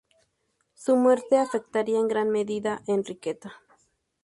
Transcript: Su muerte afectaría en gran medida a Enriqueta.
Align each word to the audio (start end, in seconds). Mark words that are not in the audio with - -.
Su 0.73 0.95
muerte 0.95 1.37
afectaría 1.37 1.99
en 1.99 2.07
gran 2.07 2.31
medida 2.31 2.81
a 2.89 2.91
Enriqueta. 2.91 3.61